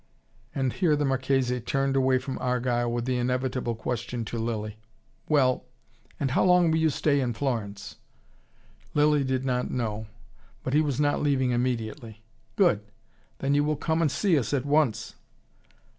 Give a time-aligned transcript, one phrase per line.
[0.55, 4.77] And here the Marchese turned away from Argyle with the inevitable question to Lilly:
[5.29, 5.65] "Well,
[6.19, 7.97] and how long will you stay in Florence?"
[8.95, 10.07] Lilly did not know:
[10.63, 12.23] but he was not leaving immediately.
[12.55, 12.81] "Good!
[13.37, 15.13] Then you will come and see us at once...."